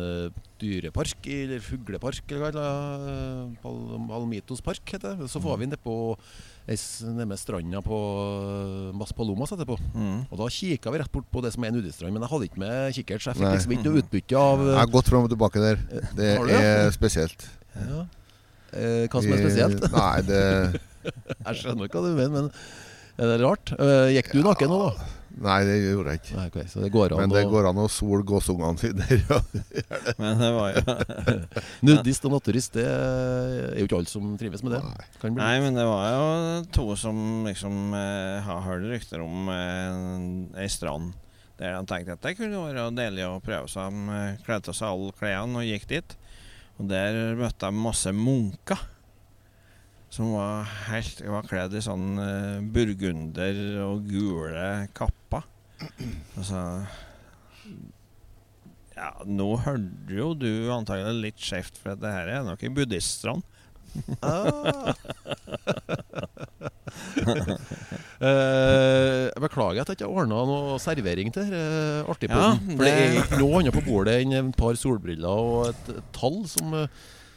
dyrepark, 0.61 1.27
eller 1.27 1.61
fuglepark, 1.65 2.23
eller 2.31 2.45
hva 2.45 2.51
det. 2.55 3.59
Palmitos 4.09 4.63
park, 4.65 4.85
heter 4.95 5.19
det. 5.19 5.29
Så 5.29 5.43
var 5.43 5.59
vi 5.61 5.67
nedpå 5.69 5.97
nede 6.71 7.37
stranda 7.41 7.81
på 7.83 7.97
eh, 7.99 8.97
Mas 8.97 9.13
Palomas 9.17 9.53
etterpå. 9.57 9.77
Mm. 9.95 10.23
Og 10.31 10.39
da 10.39 10.47
kikka 10.53 10.93
vi 10.93 11.01
rett 11.03 11.13
bort 11.13 11.27
på 11.33 11.43
det 11.43 11.53
som 11.55 11.65
er 11.65 11.73
en 11.73 11.81
utestrand, 11.81 12.15
men 12.15 12.23
jeg 12.23 12.33
hadde 12.35 12.49
ikke 12.51 12.63
med 12.63 12.95
kikkert, 12.95 13.25
så 13.25 13.33
jeg 13.33 13.41
fikk 13.41 13.57
liksom 13.57 13.75
ikke 13.75 13.89
noe 13.89 14.03
utbytte 14.05 14.39
av 14.39 14.65
Jeg 14.69 14.79
har 14.79 14.95
gått 14.95 15.11
fram 15.11 15.27
og 15.27 15.33
tilbake 15.35 15.65
der. 15.65 15.83
Det? 16.17 16.33
er 16.61 16.95
spesielt. 16.95 17.49
ja. 17.75 18.07
Eh, 18.75 19.07
Hva 19.11 19.23
som 19.23 19.33
er 19.35 19.43
spesielt? 19.45 19.87
Eh, 19.87 19.97
Nei, 19.97 20.21
det 20.29 20.43
Jeg 21.47 21.63
skjønner 21.63 21.89
hva 21.89 22.05
du 22.05 22.11
mener, 22.13 22.35
men 22.37 22.53
er 23.21 23.33
det 23.33 23.41
rart? 23.43 23.73
Eh, 23.77 24.11
Gikk 24.17 24.35
du 24.37 24.45
naken 24.45 24.71
nå, 24.73 24.83
da? 24.91 25.09
Nei, 25.41 25.61
det 25.65 25.77
gjorde 25.79 26.13
jeg 26.13 26.21
ikke. 26.21 26.35
Nei, 26.37 26.45
ok, 26.51 26.57
så 26.69 26.83
det 26.83 26.89
går 26.93 27.13
an 27.15 27.21
Men 27.23 27.33
det 27.33 27.43
å 27.47 27.51
går 27.53 27.69
an 27.71 27.79
å 27.81 27.87
sole 27.93 28.25
gåsungene 28.27 28.81
sine 28.81 29.07
ja. 29.31 29.39
Men 30.19 30.41
det 30.43 30.51
var 30.57 30.75
jo 30.75 30.97
Nudist 31.87 32.27
og 32.27 32.35
naturist, 32.35 32.75
det 32.77 32.85
er 32.85 33.79
jo 33.79 33.87
ikke 33.87 34.01
alle 34.01 34.11
som 34.11 34.33
trives 34.41 34.65
med 34.67 34.75
det. 34.75 34.83
Nei. 34.85 35.07
Kan 35.23 35.37
bli. 35.37 35.41
Nei, 35.41 35.55
men 35.65 35.79
det 35.79 35.87
var 35.89 36.09
jo 36.11 36.27
to 36.75 36.87
som 36.99 37.47
liksom 37.47 37.95
eh, 37.97 38.41
har 38.49 38.65
hørt 38.67 38.89
rykter 38.91 39.23
om 39.25 39.49
eh, 39.55 40.63
ei 40.65 40.69
strand 40.73 41.15
der 41.61 41.77
de 41.77 41.85
tenkte 41.89 42.15
at 42.17 42.23
det 42.25 42.39
kunne 42.39 42.63
være 42.65 42.87
deilig 42.97 43.27
å 43.29 43.41
prøve 43.45 43.69
seg. 43.69 43.93
De 43.93 44.19
eh, 44.19 44.39
kledde 44.47 44.73
av 44.73 44.77
seg 44.77 44.89
alle 44.91 45.17
klærne 45.19 45.61
og 45.61 45.69
gikk 45.69 45.89
dit. 45.93 46.17
Og 46.81 46.89
der 46.89 47.37
møtte 47.37 47.69
jeg 47.69 47.77
masse 47.77 48.13
munker. 48.17 48.81
Som 50.11 50.33
var 50.35 50.67
helt 50.89 51.21
var 51.23 51.47
kledd 51.47 51.77
i 51.79 51.85
sånn 51.85 52.19
uh, 52.19 52.65
burgunder 52.75 53.61
og 53.85 54.09
gule 54.11 54.89
kapper. 54.97 55.47
Altså 56.35 56.65
Ja, 58.97 59.13
nå 59.25 59.53
hørte 59.63 60.17
jo 60.17 60.33
du 60.37 60.51
antagelig 60.75 61.23
litt 61.23 61.45
skjevt, 61.45 61.79
for 61.81 62.01
det 62.01 62.11
her 62.13 62.33
er 62.35 62.49
nok 62.49 62.65
en 62.67 62.75
buddhiststrand. 62.77 63.47
Ah. 64.25 64.93
Eh, 68.21 69.31
jeg 69.31 69.41
beklager 69.41 69.81
at 69.81 69.89
jeg 69.89 69.97
ikke 69.97 70.05
har 70.11 70.19
ordna 70.27 70.43
noe 70.45 70.75
servering 70.83 71.31
til 71.33 71.47
denne 71.49 72.03
Ja, 72.05 72.51
den 72.61 72.75
For 72.77 72.85
det 72.85 72.91
er 72.93 73.15
ikke 73.17 73.39
noe 73.41 73.63
annet 73.63 73.73
på 73.79 73.83
bordet 73.87 74.19
enn 74.21 74.35
et 74.37 74.59
par 74.59 74.77
solbriller 74.77 75.25
og 75.41 75.71
et, 75.71 75.89
et 75.95 76.11
tall 76.13 76.37
som 76.51 76.75
uh, 76.77 76.85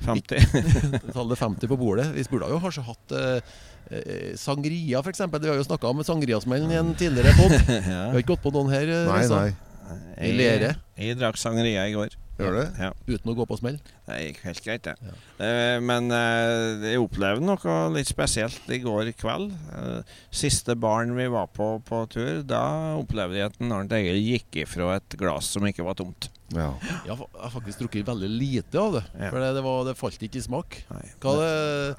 50. 0.04 0.44
Tallet 1.16 1.40
50 1.40 1.72
på 1.72 1.78
bordet. 1.80 2.10
Vi 2.18 2.26
burde 2.28 2.50
jo 2.52 2.60
kanskje 2.60 2.84
hatt 2.84 3.16
eh, 3.16 3.54
eh, 3.96 4.34
sangria, 4.40 5.00
f.eks. 5.00 5.24
Vi 5.32 5.48
har 5.54 5.62
jo 5.62 5.68
snakka 5.70 5.94
om 5.94 6.04
sangriasmellen 6.04 6.74
i 6.74 6.82
en 6.82 6.92
tidligere 7.00 7.32
pod. 7.40 7.56
Vi 7.72 7.96
har 7.96 8.20
ikke 8.20 8.34
gått 8.34 8.44
på 8.44 8.52
noen 8.58 8.74
her. 8.74 8.84
eh, 8.92 9.08
Nei, 9.08 9.22
Risa, 9.24 9.40
nei. 9.40 9.96
I 10.20 10.34
lere. 10.36 10.74
Jeg, 10.98 11.14
jeg 11.14 11.22
drakk 11.22 11.40
sangria 11.40 11.88
i 11.88 11.96
går. 11.96 12.20
Gjør 12.34 12.56
det? 12.58 12.66
Ja, 12.82 12.90
Uten 13.06 13.30
å 13.30 13.36
gå 13.38 13.46
på 13.46 13.58
smell. 13.60 13.78
det 14.08 14.20
gikk 14.24 14.40
helt 14.48 14.62
greit, 14.66 14.88
det. 14.88 14.96
Ja. 15.06 15.18
Uh, 15.38 15.78
men 15.86 16.10
uh, 16.10 16.82
jeg 16.82 17.02
opplevde 17.02 17.46
noe 17.46 17.76
litt 17.94 18.10
spesielt 18.10 18.70
i 18.74 18.80
går 18.82 19.12
kveld. 19.20 19.54
Uh, 19.70 20.16
siste 20.34 20.74
barn 20.74 21.14
vi 21.18 21.28
var 21.30 21.52
på 21.54 21.76
på 21.86 22.04
tur, 22.10 22.42
da 22.48 22.64
opplevde 22.98 23.38
jeg 23.38 23.52
at 23.52 23.60
en 23.62 23.76
Arnt 23.78 23.94
Egil 23.94 24.18
gikk 24.18 24.64
ifra 24.66 24.96
et 24.98 25.18
glass 25.20 25.52
som 25.54 25.68
ikke 25.70 25.86
var 25.86 26.00
tomt. 26.00 26.32
Ja. 26.54 26.72
Jeg 27.08 27.16
har 27.18 27.52
faktisk 27.54 27.82
drukket 27.82 28.08
veldig 28.08 28.30
lite 28.30 28.82
av 28.82 28.98
det. 28.98 29.04
Ja. 29.18 29.30
For 29.30 29.42
det, 29.42 29.50
det, 29.58 29.64
var, 29.66 29.80
det 29.88 29.96
falt 29.98 30.26
ikke 30.28 30.40
i 30.42 30.46
smak. 30.46 30.78
Nei, 30.92 31.06
Hva 31.24 31.34
det, 31.40 31.54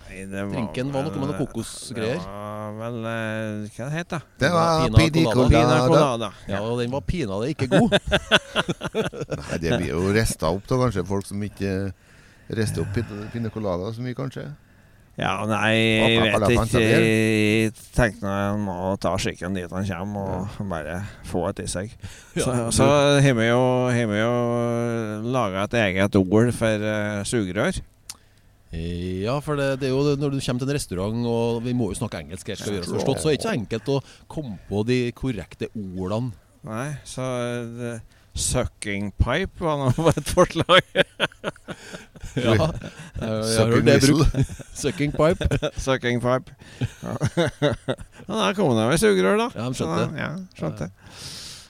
Nei, 0.05 0.21
det 0.31 0.45
Drinken 0.53 0.93
var 0.95 1.09
noe 1.09 1.19
med 1.19 1.33
noe 1.33 1.41
kokosgreier. 1.41 2.23
Det 2.75 2.81
var 2.81 2.90
vel 2.90 3.04
eh, 3.07 3.71
Hva 3.76 3.87
det 3.87 3.95
het 3.95 4.09
det? 4.11 4.21
Det 4.38 4.49
var 4.50 4.88
Pina 4.97 5.33
colada. 5.33 5.87
Colada. 5.87 6.31
ja, 6.49 6.61
og 6.61 6.81
den 6.81 6.90
var 6.90 7.04
pinadø 7.07 7.47
ikke 7.52 7.69
god. 7.71 7.95
Nei, 9.45 9.59
det 9.62 9.78
blir 9.78 9.88
jo 9.93 10.02
rista 10.14 10.50
opp 10.50 10.66
da, 10.66 10.78
kanskje. 10.83 11.07
Folk 11.07 11.28
som 11.28 11.43
ikke 11.47 11.93
rester 12.50 12.83
opp 12.83 12.99
pina 13.33 13.52
colada 13.54 13.93
så 13.95 14.02
mye, 14.02 14.16
kanskje. 14.19 14.49
Ja, 15.14 15.37
nei, 15.47 15.71
jeg 15.78 16.23
vet 16.25 16.50
ikke. 16.50 16.81
Jeg 16.83 17.75
tenkte 17.95 18.35
jeg 18.35 18.59
må 18.64 18.97
ta 18.99 19.12
skikken 19.23 19.54
dit 19.54 19.71
han 19.71 19.87
kommer, 19.87 20.49
og 20.59 20.71
bare 20.73 20.99
få 21.31 21.45
et 21.52 21.62
i 21.62 21.71
seg. 21.71 21.95
Så, 22.35 22.50
så 22.75 22.88
har 23.23 23.38
vi 23.38 23.47
jo, 23.47 23.62
har 23.95 24.11
vi 24.11 24.19
jo 24.19 24.35
laga 25.31 25.69
et 25.69 25.78
eget 25.85 26.19
ord 26.19 26.50
for 26.59 26.88
uh, 26.90 27.23
sugerør. 27.23 27.78
Ja, 29.25 29.38
for 29.45 29.61
det, 29.61 29.69
det 29.83 29.88
er 29.88 29.95
jo 29.95 30.16
når 30.21 30.35
du 30.35 30.40
kommer 30.40 30.64
til 30.64 30.71
en 30.71 30.78
restaurant, 30.78 31.28
og 31.31 31.62
vi 31.64 31.75
må 31.76 31.90
jo 31.93 31.99
snakke 31.99 32.23
engelsk, 32.25 32.50
her 32.52 32.61
skal 32.61 32.75
vi 32.75 32.81
gjøre 32.81 32.97
forstått, 32.97 33.23
så 33.23 33.28
er 33.28 33.35
det 33.35 33.38
ikke 33.38 33.49
så 33.49 33.54
enkelt 33.54 33.93
å 33.95 34.00
komme 34.35 34.59
på 34.69 34.83
de 34.88 34.99
korrekte 35.16 35.71
ordene. 35.75 36.35
Nei, 36.64 36.88
så 37.09 37.25
uh, 37.25 37.99
Sucking 38.35 39.12
pipe 39.21 39.62
var 39.62 39.85
nå 39.85 40.09
et 40.11 40.31
forslag. 40.33 40.88
Ja, 42.35 42.50
jeg, 42.50 42.59
har 42.59 43.28
hørt 43.28 43.45
Sucking 43.47 43.87
det 43.87 43.95
whistle. 43.95 44.45
Sucking 44.83 45.12
pipe. 45.14 45.71
Sucking 45.78 46.21
pipe. 46.21 46.54
Ja, 48.26 48.35
der 48.35 48.52
kom 48.57 48.75
det 48.76 48.88
med 48.88 48.99
sugerør, 48.99 49.37
da. 49.38 49.49
Ja, 49.54 49.69
de 49.69 49.78
skjønte. 49.78 50.04
Så, 50.09 50.19
Ja, 50.19 50.31
skjønte. 50.59 50.90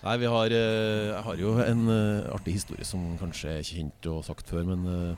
Nei, 0.04 0.16
vi 0.20 0.28
har 0.28 0.52
eh, 0.52 1.06
Jeg 1.08 1.22
har 1.24 1.38
jo 1.40 1.54
en 1.64 1.86
eh, 1.88 2.32
artig 2.34 2.58
historie 2.58 2.84
som 2.84 3.04
kanskje 3.20 3.50
er 3.50 3.62
ikke 3.62 3.78
kjent 3.78 4.08
og 4.12 4.24
sagt 4.26 4.50
før, 4.52 4.66
men 4.68 5.16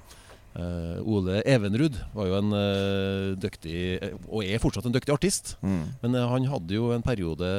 eh, 0.56 0.98
Ole 1.04 1.40
Evenrud 1.46 1.96
var 2.16 2.28
jo 2.30 2.36
en 2.40 2.52
uh, 2.56 3.36
dyktig 3.40 3.78
eh, 4.02 4.14
Og 4.28 4.44
er 4.46 4.60
fortsatt 4.62 4.86
en 4.88 4.94
dyktig 4.94 5.12
artist. 5.14 5.54
Mm. 5.62 5.82
Men 6.02 6.16
uh, 6.18 6.26
han 6.32 6.48
hadde 6.52 6.76
jo 6.78 6.92
en 6.96 7.04
periode 7.06 7.50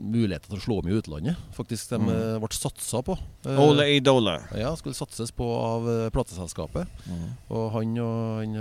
muligheter 0.00 0.48
til 0.48 0.56
å 0.56 0.62
slå 0.64 0.76
om 0.80 0.86
i 0.88 0.94
utlandet. 0.96 1.36
Faktisk 1.52 1.90
de 1.92 1.98
Mm. 2.00 2.40
ble 2.40 2.48
satsa 2.56 3.02
på. 3.04 3.18
Ole 3.44 3.84
Idole. 3.98 4.38
Ja, 4.56 4.70
skulle 4.80 4.96
satses 4.96 5.30
på 5.30 5.44
av 5.44 5.84
plateselskapet. 6.10 6.88
Mm. 7.04 7.26
Og 7.52 7.66
han 7.76 7.92
og 8.00 8.40
han 8.40 8.56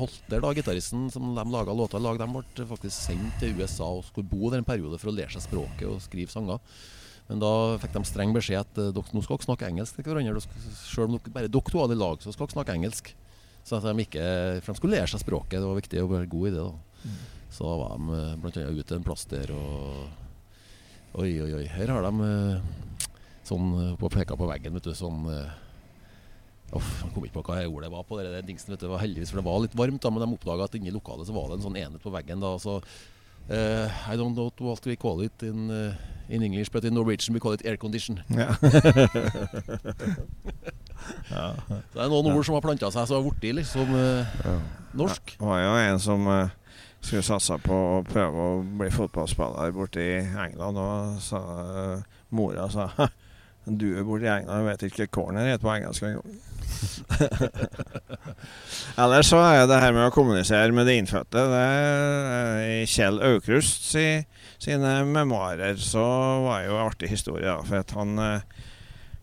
Holter, 0.00 0.40
da, 0.40 0.54
gitaristen 0.56 1.10
som 1.12 1.34
de 1.36 1.44
laga 1.52 1.76
låter 1.76 2.00
lag, 2.00 2.16
de 2.18 2.26
ble 2.32 2.66
faktisk 2.72 2.96
sendt 2.96 3.36
til 3.38 3.52
USA 3.60 3.84
og 3.84 4.06
skulle 4.08 4.26
bo 4.32 4.48
der 4.48 4.64
en 4.64 4.64
periode 4.64 4.98
for 4.98 5.12
å 5.12 5.14
lære 5.14 5.36
seg 5.36 5.44
språket 5.44 5.86
og 5.92 6.00
skrive 6.00 6.32
sanger. 6.32 6.58
Men 7.28 7.40
da 7.40 7.52
fikk 7.80 7.94
de 7.94 8.02
streng 8.08 8.34
beskjed 8.36 8.60
at 8.60 8.80
eh, 8.80 8.90
dere 8.94 9.16
nå 9.16 9.22
skal 9.24 9.38
dere 9.38 9.48
snakke 9.48 9.68
engelsk 9.70 9.96
til 9.96 10.08
hverandre. 10.08 10.42
Selv 10.80 11.06
om 11.06 11.16
dere 11.16 11.36
bare 11.36 11.48
dere 11.52 11.70
to 11.70 11.80
hadde 11.80 11.96
i 11.96 12.00
lag, 12.00 12.20
så 12.20 12.34
skal 12.34 12.46
dere 12.48 12.58
snakke 12.58 12.76
engelsk. 12.76 13.14
Så 13.64 13.80
de 13.80 13.94
ikke 14.02 14.24
For 14.60 14.74
de 14.74 14.80
skulle 14.80 14.98
lære 14.98 15.08
seg 15.08 15.22
språket. 15.22 15.56
Det 15.56 15.68
var 15.70 15.78
viktig 15.78 16.02
å 16.02 16.10
være 16.10 16.28
god 16.28 16.50
i 16.50 16.52
det. 16.52 16.66
da 16.66 17.14
Så 17.48 17.64
da 17.64 17.78
var 17.80 17.96
de 17.96 18.04
bl.a. 18.10 18.36
blant 18.42 18.60
annet 18.60 18.82
ute 18.82 18.98
en 18.98 19.06
plass 19.06 19.24
der 19.30 19.54
og 19.56 20.04
Oi, 21.14 21.30
oi, 21.38 21.52
oi. 21.54 21.66
Her 21.70 21.92
har 21.94 22.02
de 22.02 22.26
eh, 22.26 22.96
sånn 23.46 23.68
eh, 23.78 23.92
på 24.00 24.08
peka 24.10 24.34
på 24.34 24.48
veggen, 24.50 24.74
vet 24.74 24.88
du. 24.88 24.96
Sånn 24.98 25.28
eh, 25.30 25.60
Uff, 26.74 26.88
jeg 27.04 27.12
kom 27.14 27.22
ikke 27.22 27.36
på 27.38 27.52
hva 27.52 27.60
ordet 27.70 27.90
var 27.92 28.02
på 28.08 28.16
det, 28.18 28.32
det 28.32 28.40
dingsen. 28.48 28.72
vet 28.72 28.80
du, 28.80 28.88
det 28.88 28.90
var 28.90 29.02
heldigvis, 29.04 29.30
for 29.30 29.38
det 29.38 29.46
var 29.46 29.60
litt 29.62 29.76
varmt, 29.78 30.02
da, 30.02 30.10
men 30.10 30.24
de 30.24 30.34
oppdaga 30.34 30.66
at 30.66 30.74
inni 30.74 30.90
lokalet 30.90 31.28
så 31.28 31.36
var 31.36 31.52
det 31.52 31.60
en 31.60 31.66
sånn 31.68 31.78
enhet 31.78 32.02
på 32.02 32.10
veggen. 32.10 32.42
da, 32.42 32.50
så 32.58 32.80
eh, 33.48 33.88
I 34.12 34.16
don't 34.16 34.34
know 34.34 34.50
what 34.58 34.86
we 34.86 34.96
call 34.96 35.20
it 35.22 35.42
in, 35.42 35.70
uh, 35.70 35.92
in 36.28 36.42
English, 36.42 36.70
but 36.72 36.84
in 36.84 36.94
Norwegian 36.94 37.34
we 37.34 37.40
call 37.40 37.52
it 37.52 37.64
air 37.66 37.76
condition. 37.76 38.20
Ja. 38.28 38.54
Så 41.28 41.40
det 41.92 42.00
er 42.04 42.08
noen 42.12 42.30
ord 42.32 42.44
som 42.46 42.54
har 42.56 42.62
planta 42.64 42.88
seg, 42.92 43.06
som 43.08 43.18
har 43.18 43.26
blitt 43.34 43.56
liksom 43.60 43.90
Ja. 43.94 44.54
norsk. 44.96 45.34
Det 45.38 45.46
var 45.46 45.60
jo 45.60 45.74
en 45.92 45.98
som 46.00 46.28
skulle 47.04 47.22
satse 47.26 47.58
på 47.60 47.74
å 47.98 48.02
prøve 48.08 48.36
å 48.40 48.62
bli 48.78 48.88
fotballspiller 48.90 49.72
borte 49.76 50.00
i 50.00 50.14
England, 50.24 50.78
og 50.80 51.18
sa 51.20 51.40
mora 52.32 52.68
sa 52.72 52.88
«Ha, 53.64 53.72
du 53.80 53.86
er 53.96 54.04
borte 54.04 54.28
Jeg 54.28 54.66
vet 54.68 54.82
ikke 54.88 55.04
hva 55.04 55.12
corner 55.18 55.48
heter 55.48 55.64
på 55.64 55.72
engelsk 55.72 56.02
engang. 56.08 56.40
Ellers 59.04 59.28
så 59.30 59.40
er 59.40 59.66
det 59.68 59.80
her 59.80 59.94
med 59.94 60.08
å 60.08 60.14
kommunisere 60.14 60.74
med 60.74 60.88
de 60.88 60.96
innfødte 60.98 61.44
det 61.52 61.60
er 61.60 62.62
I 62.80 62.86
Kjell 62.90 63.20
Aukrust 63.24 63.88
si, 63.92 64.06
sine 64.62 64.96
memoarer 65.06 65.78
så 65.80 66.04
var 66.44 66.62
det 66.62 66.70
jo 66.70 66.78
en 66.78 66.86
artig 66.88 67.10
historie, 67.12 67.46
da, 67.46 67.60
for 67.64 67.84
at 67.84 67.94
han 67.96 68.18
eh, 68.20 68.62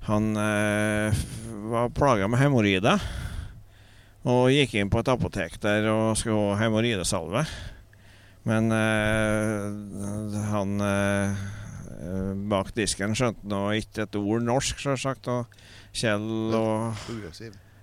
han 0.01 0.38
eh, 0.38 1.13
var 1.69 1.89
plaga 1.89 2.27
med 2.27 2.39
hemoroider. 2.41 3.01
Og 4.25 4.50
gikk 4.53 4.75
inn 4.77 4.89
på 4.89 5.01
et 5.01 5.10
apotek 5.13 5.60
der 5.62 5.86
og 5.91 6.17
skulle 6.17 6.55
ha 6.55 6.63
hemoroidesalve. 6.63 7.43
Men 8.50 8.74
eh, 8.74 10.39
han 10.50 10.81
eh, 10.81 11.43
bak 12.51 12.72
disken 12.77 13.13
skjønte 13.17 13.46
nå 13.48 13.65
ikke 13.77 14.08
et 14.08 14.15
ord 14.17 14.46
norsk, 14.48 14.79
selvsagt. 14.81 15.29
Og 15.31 15.62
Kjell 15.91 16.55
og 16.55 16.96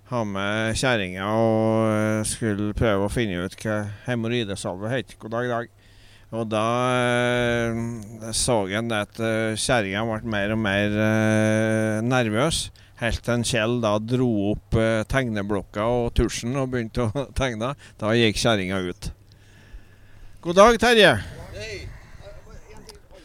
ha 0.09 0.23
med 0.25 0.77
kjerringa 0.81 1.27
og 1.37 1.89
eh, 1.93 2.23
skulle 2.29 2.73
prøve 2.77 3.05
å 3.05 3.13
finne 3.13 3.45
ut 3.45 3.57
hva 3.61 3.83
hemoroidesalve 4.07 4.93
het. 4.93 5.13
God 5.21 5.37
dag, 5.37 5.51
dag. 5.53 5.69
Og 6.39 6.49
da 6.49 6.65
eh, 6.97 7.79
så 8.37 8.59
en 8.77 8.93
at 8.93 9.21
uh, 9.21 9.57
kjerringa 9.57 10.05
ble 10.09 10.33
mer 10.33 10.53
og 10.57 10.61
mer 10.65 10.99
eh, 11.05 12.01
nervøs. 12.05 12.67
Helt 12.99 13.23
til 13.25 13.45
Kjell 13.47 13.79
da 13.85 13.95
dro 14.03 14.29
opp 14.51 14.77
eh, 14.81 15.05
tegneblokka 15.09 15.87
og 15.87 16.13
tusjen 16.19 16.57
og 16.59 16.73
begynte 16.75 17.09
å 17.09 17.27
tegne. 17.39 17.75
Da 18.01 18.15
gikk 18.17 18.41
kjerringa 18.41 18.81
ut. 18.89 19.13
God 20.45 20.61
dag, 20.61 20.81
Terje. 20.81 21.19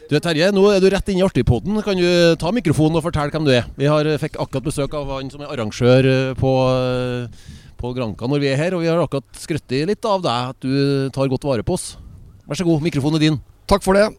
Du 0.04 0.18
Terje, 0.20 0.50
nå 0.52 0.62
er 0.68 0.82
du 0.84 0.90
rett 0.92 1.06
inne 1.08 1.22
i 1.22 1.24
Artigpodden. 1.24 1.78
Kan 1.84 1.96
du 1.96 2.36
ta 2.36 2.50
mikrofonen 2.52 2.98
og 2.98 3.06
fortelle 3.06 3.32
hvem 3.32 3.46
du 3.46 3.52
er? 3.54 3.64
Vi 3.78 3.88
har, 3.88 4.08
fikk 4.20 4.36
akkurat 4.36 4.66
besøk 4.66 4.96
av 4.98 5.08
han 5.14 5.30
som 5.32 5.40
er 5.40 5.52
arrangør 5.54 6.08
eh, 6.10 6.32
på, 6.36 6.50
eh, 6.76 7.54
på 7.80 7.92
Granka 7.96 8.28
når 8.28 8.42
vi 8.42 8.50
er 8.50 8.60
her, 8.60 8.76
og 8.76 8.84
vi 8.84 8.90
har 8.90 9.00
akkurat 9.00 9.40
skrøtt 9.40 9.72
litt 9.88 10.04
av 10.04 10.20
deg, 10.26 10.52
at 10.52 10.60
du 10.60 11.08
tar 11.14 11.30
godt 11.32 11.48
vare 11.48 11.64
på 11.64 11.78
oss. 11.78 11.94
Vær 12.44 12.60
så 12.60 12.68
god, 12.68 12.84
mikrofonen 12.84 13.16
er 13.16 13.24
din. 13.30 13.40
Takk 13.70 13.86
for 13.86 13.96
det. 13.96 14.10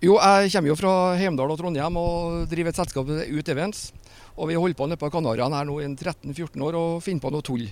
Jo, 0.00 0.16
jeg 0.16 0.54
kommer 0.54 0.72
jo 0.72 0.78
fra 0.80 0.94
Heimdal 1.20 1.52
og 1.52 1.60
Trondheim 1.60 2.00
og 2.00 2.48
driver 2.48 2.72
et 2.72 2.80
selskap 2.80 3.12
Ut 3.12 3.52
Events. 3.52 3.90
Og 4.40 4.48
vi 4.48 4.56
holder 4.56 4.76
på 4.76 4.88
nede 4.88 5.00
på 5.00 5.12
Kanariøyene 5.12 5.60
her 5.60 5.68
nå 5.68 5.76
i 5.84 5.90
13-14 5.92 6.64
år 6.64 6.80
og 6.80 7.04
finner 7.04 7.24
på 7.24 7.32
noe 7.32 7.44
tull. 7.44 7.68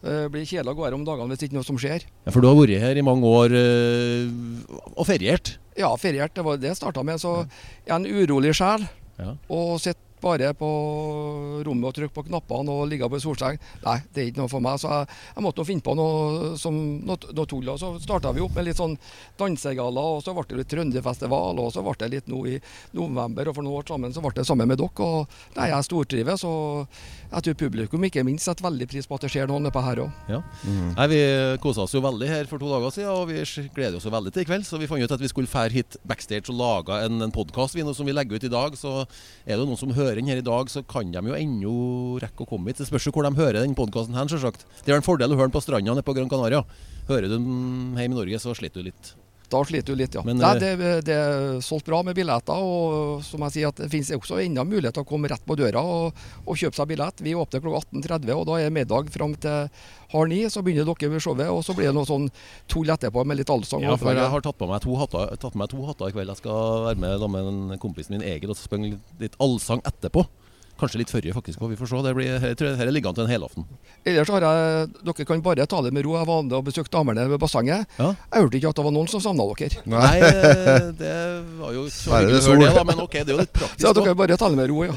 Det 0.00 0.30
blir 0.32 0.46
kjedelig 0.48 0.72
å 0.72 0.76
gå 0.78 0.84
her 0.86 0.94
om 0.96 1.02
dagene 1.04 1.28
hvis 1.28 1.40
det 1.42 1.48
ikke 1.50 1.56
er 1.58 1.60
noe 1.60 1.68
som 1.68 1.78
skjer. 1.80 2.04
Ja, 2.24 2.32
For 2.32 2.40
du 2.40 2.48
har 2.48 2.56
vært 2.56 2.80
her 2.80 2.96
i 2.96 3.04
mange 3.04 3.28
år 3.28 3.52
eh, 3.52 4.30
og 4.96 5.04
feriert. 5.08 5.58
Ja, 5.76 5.90
feriert, 6.00 6.32
det 6.36 6.44
var 6.46 6.56
det 6.60 6.70
jeg 6.72 6.78
starta 6.80 7.04
med. 7.04 7.20
Så 7.20 7.34
jeg 7.84 7.92
er 7.92 7.98
en 7.98 8.08
urolig 8.08 8.54
sjel 8.56 8.86
Ja. 9.20 9.34
og 9.52 9.74
sitter 9.82 10.00
bare 10.22 10.52
på 10.56 10.70
rommet 11.66 11.90
og 11.90 11.96
trykke 11.96 12.14
på 12.16 12.24
knappene 12.28 12.74
og 12.74 12.88
ligge 12.90 13.08
på 13.10 13.18
en 13.18 13.24
solseng. 13.24 13.60
Nei, 13.84 13.96
det 14.14 14.22
er 14.22 14.30
ikke 14.30 14.42
noe 14.42 14.52
for 14.52 14.64
meg. 14.64 14.80
Så 14.82 14.90
jeg, 14.92 15.08
jeg 15.36 15.44
måtte 15.46 15.62
nå 15.62 15.68
finne 15.68 15.86
på 15.86 15.94
noe, 15.98 16.52
som, 16.60 16.76
noe, 17.06 17.32
noe 17.36 17.50
tull. 17.50 17.70
Og 17.72 17.80
så 17.80 17.92
starta 18.02 18.32
vi 18.36 18.44
opp 18.44 18.56
med 18.56 18.68
litt 18.68 18.80
sånn 18.80 18.96
dansegalla, 19.40 20.04
og 20.16 20.24
så 20.24 20.34
ble 20.36 20.46
det 20.50 20.60
litt 20.60 20.70
Trønderfestival, 20.70 21.60
og 21.62 21.72
så 21.74 21.84
ble 21.84 21.96
det 22.02 22.10
litt 22.14 22.30
nå 22.30 22.42
i 22.50 22.58
november, 22.96 23.50
og 23.50 23.56
for 23.58 23.66
noen 23.66 23.80
år 23.80 23.88
sammen 23.90 24.14
så 24.14 24.22
ble 24.24 24.34
det 24.38 24.46
sammen 24.48 24.70
med 24.70 24.80
dere. 24.80 25.06
Og 25.06 25.56
nei, 25.58 25.70
jeg 25.72 25.88
stortrives, 25.88 26.44
og 26.48 27.00
jeg 27.30 27.46
tror 27.46 27.58
publikum 27.64 28.04
ikke 28.08 28.24
minst 28.26 28.48
setter 28.48 28.66
veldig 28.66 28.88
pris 28.90 29.06
på 29.06 29.16
at 29.16 29.26
det 29.26 29.32
skjer 29.32 29.50
noe 29.50 29.62
nedpå 29.62 29.82
her 29.84 30.02
òg. 30.04 30.22
Nei, 30.96 31.06
Vi 31.10 31.20
kosa 31.62 31.84
oss 31.86 31.94
jo 31.94 32.02
veldig 32.04 32.28
her 32.30 32.48
for 32.50 32.58
to 32.62 32.70
dager 32.70 32.94
siden, 32.94 33.10
og 33.14 33.28
vi 33.30 33.42
gleder 33.74 33.98
oss 34.00 34.06
jo 34.08 34.12
veldig 34.14 34.32
til 34.34 34.42
i 34.44 34.48
kveld. 34.48 34.66
Så 34.66 34.80
vi 34.80 34.88
fant 34.90 35.02
ut 35.04 35.14
at 35.14 35.22
vi 35.22 35.30
skulle 35.30 35.50
fære 35.50 35.74
hit 35.74 35.96
backstage 36.06 36.50
og 36.50 36.58
lage 36.58 36.98
en, 37.06 37.20
en 37.22 37.34
podkast 37.34 37.78
som 37.78 38.06
vi 38.06 38.14
legger 38.14 38.36
ut 38.40 38.46
i 38.48 38.52
dag. 38.52 38.74
Så 38.78 39.04
er 39.46 39.56
det 39.56 39.66
noen 39.66 39.78
som 39.78 39.92
hører 39.94 40.09
den 40.18 40.30
her 40.30 40.40
i 40.40 40.44
dag, 40.46 40.70
så 40.72 40.82
kan 40.82 41.12
de 41.14 41.22
jo 41.30 41.36
ennå 41.36 41.74
rekke 42.22 42.44
å 42.44 42.48
komme 42.48 42.72
hit. 42.72 42.80
Det 42.82 42.88
spørs 42.88 43.06
jo 43.06 43.14
hvor 43.14 43.26
de 43.26 43.34
hører 43.38 43.60
den 43.62 43.76
podkasten 43.78 44.18
hen, 44.18 44.30
selvsagt. 44.32 44.66
Det 44.84 44.94
er 44.94 44.98
en 44.98 45.06
fordel 45.06 45.30
å 45.30 45.38
høre 45.38 45.50
den 45.50 45.56
på 45.56 45.62
stranda 45.62 45.94
nede 45.94 46.06
på 46.06 46.16
Gran 46.16 46.30
Canaria. 46.32 46.64
Hører 47.10 47.28
du 47.28 47.36
den 47.36 47.50
hjemme 47.98 48.14
i 48.14 48.18
Norge, 48.18 48.42
så 48.42 48.54
sliter 48.56 48.82
du 48.82 48.90
litt. 48.90 49.14
Da 49.50 49.60
sliter 49.66 49.96
du 49.96 49.98
litt, 49.98 50.14
ja. 50.14 50.22
Men, 50.26 50.38
Nei, 50.38 50.52
eh, 50.62 50.76
det, 50.78 50.90
det 51.08 51.16
er 51.16 51.60
solgt 51.64 51.88
bra 51.88 52.00
med 52.06 52.14
billetter, 52.14 52.60
og 52.62 53.24
som 53.26 53.42
jeg 53.46 53.56
sier, 53.56 53.72
at 53.72 53.80
det 53.82 53.88
finnes 53.90 54.12
også 54.14 54.38
enda 54.44 54.62
mulighet 54.66 54.94
til 54.94 55.02
å 55.02 55.08
komme 55.08 55.30
rett 55.30 55.42
på 55.46 55.56
døra 55.58 55.82
og, 55.82 56.20
og 56.44 56.60
kjøpe 56.60 56.78
seg 56.78 56.90
billett. 56.92 57.22
Vi 57.24 57.34
åpner 57.34 57.64
klokka 57.64 57.82
18.30, 57.90 58.30
og 58.36 58.44
da 58.50 58.58
er 58.60 58.74
middag 58.74 59.10
fram 59.14 59.34
til 59.42 59.70
halv 60.14 60.30
ni. 60.30 60.42
Så 60.52 60.62
begynner 60.66 60.86
dere 60.86 61.10
med 61.10 61.24
showet, 61.24 61.50
og 61.50 61.64
så 61.66 61.74
blir 61.74 61.90
det 61.90 61.96
noe 61.98 62.08
sånn 62.08 62.28
tull 62.70 62.94
etterpå 62.94 63.24
med 63.26 63.40
litt 63.42 63.50
allsang. 63.50 63.82
Ja, 63.86 63.96
for 63.98 64.14
jeg 64.14 64.34
har 64.34 64.46
tatt 64.46 64.60
på 64.60 64.70
meg 64.70 64.84
to 64.86 64.94
hatter, 65.00 65.34
tatt 65.34 65.56
på 65.56 65.62
meg 65.62 65.72
to 65.74 65.82
hatter 65.88 66.10
i 66.12 66.14
kveld. 66.14 66.34
Jeg 66.34 66.44
skal 66.44 66.86
være 66.86 67.02
med 67.02 67.18
da 67.24 67.32
med 67.34 67.50
en 67.50 67.82
kompisen 67.82 68.16
min 68.16 68.26
Egil 68.26 68.54
og 68.54 68.60
spille 68.60 69.00
litt 69.22 69.38
allsang 69.42 69.82
etterpå. 69.88 70.26
Kanskje 70.80 71.00
litt 71.02 71.12
før, 71.12 71.26
faktisk. 71.36 71.60
Vi 71.70 71.76
får 71.78 71.90
se. 71.90 72.00
Det 72.06 72.12
blir, 72.16 72.28
jeg 72.32 72.56
tror 72.58 72.70
Dette 72.72 72.94
ligger 72.94 73.12
an 73.12 73.18
til 73.18 73.26
en 73.26 73.32
helaften. 73.34 73.66
Ellers 74.08 74.30
har 74.32 74.46
jeg 74.46 74.88
Dere 75.04 75.26
kan 75.28 75.42
bare 75.44 75.66
ta 75.68 75.80
det 75.84 75.92
med 75.92 76.06
ro. 76.06 76.14
Jeg 76.16 76.28
var 76.30 76.44
nede 76.46 76.60
og 76.60 76.66
besøkte 76.70 76.94
damene 76.96 77.26
ved 77.30 77.40
bassenget. 77.42 77.84
Ja. 77.98 78.10
Jeg 78.16 78.46
hørte 78.46 78.60
ikke 78.60 78.72
at 78.72 78.80
det 78.80 78.86
var 78.86 78.94
noen 78.96 79.10
som 79.12 79.24
savna 79.24 79.46
dere. 79.50 79.82
Nei, 79.92 80.14
eh, 80.20 80.86
det 81.00 81.16
var 81.60 81.74
jo 81.76 81.84
så 81.92 82.16
hyggelig 82.16 82.40
å 82.40 82.54
høre 82.54 82.62
det, 82.64 82.70
da. 82.78 82.86
Men 82.92 83.04
ok, 83.04 83.18
det 83.18 83.26
er 83.26 83.34
jo 83.36 83.40
litt 83.42 83.52
praktisk. 83.56 83.84
Så 83.84 83.92
dere 83.96 84.08
kan 84.08 84.20
bare 84.22 84.40
ta 84.40 84.48
det 84.48 84.60
med 84.62 84.72
ro, 84.72 84.86
ja. 84.88 84.96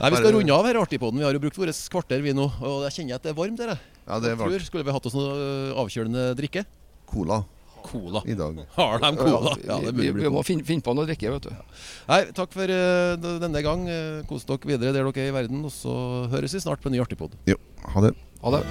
Nei, 0.00 0.10
Vi 0.12 0.20
skal 0.20 0.36
runde 0.36 0.58
av 0.58 0.68
her, 0.68 0.82
Artigpodden. 0.84 1.22
Vi 1.22 1.28
har 1.28 1.38
jo 1.38 1.42
brukt 1.46 1.62
vårt 1.62 1.80
kvarter, 1.96 2.20
vi 2.24 2.36
nå. 2.36 2.50
Og 2.60 2.84
jeg 2.88 3.00
kjenner 3.00 3.20
at 3.20 3.24
det 3.24 3.32
er 3.32 3.40
varmt. 3.40 3.58
Dere. 3.60 3.78
Ja, 4.04 4.20
det 4.20 4.34
er 4.34 4.38
varmt. 4.40 4.68
Skulle 4.68 4.86
vi 4.86 4.94
hatt 4.94 5.08
oss 5.08 5.16
noe 5.16 5.32
øh, 5.32 5.80
avkjølende 5.80 6.30
drikke? 6.38 6.66
cola 7.10 7.44
Cola. 7.84 8.22
I 8.26 8.36
dag. 8.38 8.62
Harlem 8.76 9.18
Cola. 9.18 9.54
Ja, 9.66 9.78
vi, 9.82 9.92
vi, 9.98 10.10
vi, 10.20 10.32
må 10.32 10.44
finne, 10.46 10.66
finne 10.68 10.84
på 10.84 10.94
noe 10.96 11.06
å 11.06 11.10
drikke, 11.10 11.32
vet 11.34 11.48
du. 11.48 11.76
Nei, 12.10 12.22
takk 12.36 12.54
for 12.56 12.70
uh, 12.70 13.30
denne 13.42 13.64
gang. 13.66 13.86
Uh, 13.88 14.22
Kos 14.30 14.46
dere 14.48 14.72
videre 14.72 14.94
der 14.96 15.04
dere 15.04 15.26
er 15.26 15.30
i 15.32 15.36
verden. 15.40 15.64
Og 15.66 15.74
så 15.74 15.94
høres 16.32 16.56
vi 16.56 16.64
snart 16.64 16.82
på 16.82 16.90
en 16.90 16.96
ny 16.96 17.04
artigpod. 17.04 17.36
Jo. 17.50 17.58
Ha 17.94 18.06
det. 18.06 18.14
Ha 18.44 18.56
det. 18.56 18.64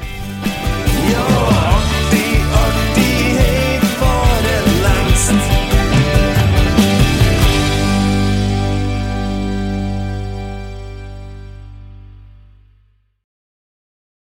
Ja, 1.10 1.24
artig, 1.75 2.28
artig, 2.63 3.10
hei 3.38 3.96
bare 4.01 4.60
lengst. 4.84 5.59